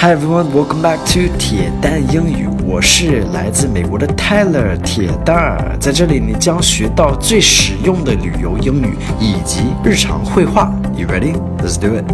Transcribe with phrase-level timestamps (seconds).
[0.00, 2.47] Hi everyone, welcome back to 铁蛋英语。
[2.65, 10.73] 我是来自美国的 Tyler 铁蛋儿，在这里你将学到最实用的旅游英语以及日常会话。
[10.95, 11.33] You ready?
[11.59, 12.05] Let's do it.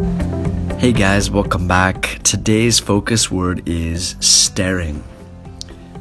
[0.79, 2.19] Hey guys, welcome back.
[2.23, 5.01] Today's focus word is staring.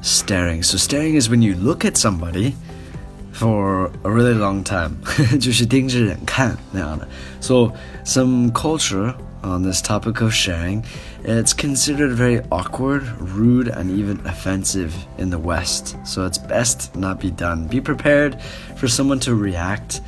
[0.03, 0.63] Staring.
[0.63, 2.55] So staring is when you look at somebody
[3.36, 4.92] for a really long time，
[5.40, 7.08] 就是盯着人看那样的。
[7.40, 7.72] So
[8.06, 10.84] some culture on this topic of sharing,
[11.24, 15.96] it's considered very awkward, rude, and even offensive in the West.
[16.04, 17.68] So it's best not be done.
[17.68, 18.36] Be prepared
[18.76, 20.02] for someone to react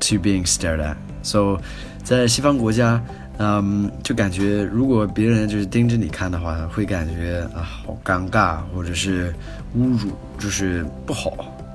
[0.00, 0.96] to being stared at.
[1.22, 1.60] So
[2.02, 3.02] 在西方国家，
[3.38, 9.34] 嗯，就感觉如果别人就是盯着你看的话，会感觉啊好尴尬，或者是
[9.76, 11.32] 侮辱，就是不好。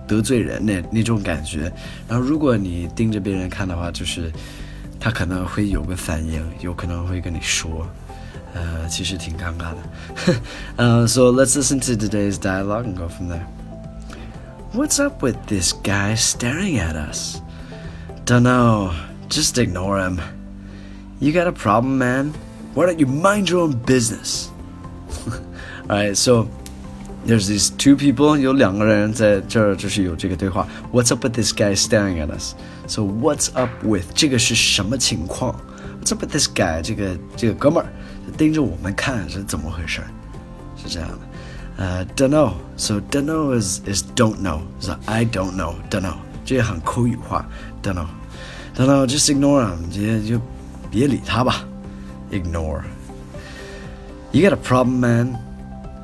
[0.08, 1.72] 得罪人那那种感觉，
[2.08, 4.32] 然后如果你盯着别人看的话，就是
[5.00, 7.88] 他可能会有个反应，有可能会跟你说，
[8.54, 10.42] 呃，其实挺尴尬的。
[10.76, 13.46] 呃， So let's listen to today's dialogue and go from there.
[14.74, 17.42] What's up with this guy staring at us?
[18.26, 18.94] Dunno,
[19.30, 20.20] just ignore him.
[21.20, 22.34] You got a problem, man?
[22.74, 24.50] Why don't you mind your own business?
[25.90, 26.48] Alright, so
[27.26, 30.68] there's these two people，有两个人在这儿，就是有这个对话。
[30.92, 32.54] What's up with this guy staring at us?
[32.88, 35.56] So what's up with 这个是什么情况？
[36.02, 36.82] What's up with this guy？
[36.82, 37.88] 这个这个哥们儿
[38.38, 40.02] 盯着我们看是怎么回事？
[40.78, 41.18] 是这样的。
[41.78, 44.62] 呃、uh,，don't know。So don't know is is don't know.
[44.80, 45.76] So I don't know.
[45.90, 46.16] Don't know.
[46.44, 47.48] 这也很口语化。
[47.82, 48.08] Don't know.
[48.76, 49.08] Don't know.
[49.08, 49.90] Just ignore him.
[49.90, 50.42] 就就
[50.92, 51.66] 别理他吧。
[52.32, 52.84] Ignore.
[54.32, 55.38] You got a problem, man?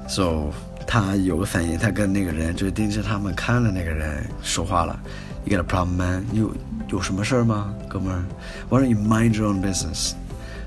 [0.07, 0.51] So
[0.92, 5.00] 他有个反应，他跟那个人就是盯着他们看的那个人说话了。
[5.46, 6.26] You got a problem, man？
[6.34, 6.54] 有
[6.90, 8.22] 有什么事儿吗，哥们儿
[8.68, 10.12] ？Why don't you mind your own business?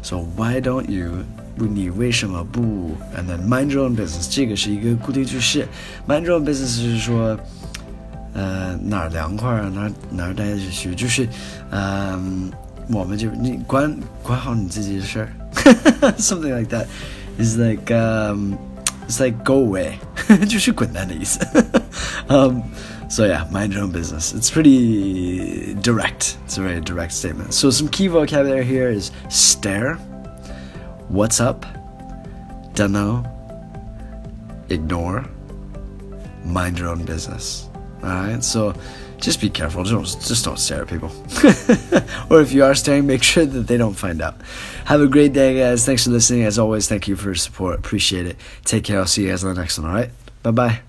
[0.01, 1.11] So why don't you？
[1.55, 5.67] 你为什么不？And then mind your own business，这个是一个固定句式。
[6.07, 7.39] Mind your own business 就是说，
[8.33, 11.29] 呃，哪儿凉快儿哪儿哪儿待着去，就是，
[11.69, 12.51] 嗯、
[12.89, 15.29] 我们就你管管好你自己的事儿
[16.17, 16.87] ，something like that.
[17.37, 18.55] Is like um.
[19.07, 19.99] It's like go away，
[20.48, 21.38] 就是滚蛋的意思。
[22.28, 22.62] um,
[23.08, 24.32] so yeah, mind your own business.
[24.32, 26.36] It's pretty direct.
[26.44, 27.52] It's a very direct statement.
[27.54, 29.96] So some key vocabulary here is stare,
[31.08, 31.66] what's up,
[32.74, 33.24] dunno,
[34.68, 35.24] ignore,
[36.44, 37.68] mind your own business.
[38.05, 38.73] Alright, so
[39.17, 39.83] just be careful.
[39.83, 41.09] Just, just don't stare at people.
[42.29, 44.35] or if you are staring, make sure that they don't find out.
[44.85, 45.85] Have a great day, guys.
[45.85, 46.43] Thanks for listening.
[46.43, 47.79] As always, thank you for your support.
[47.79, 48.37] Appreciate it.
[48.63, 48.99] Take care.
[48.99, 49.89] I'll see you guys on the next one.
[49.89, 50.11] All right.
[50.43, 50.84] Bye bye.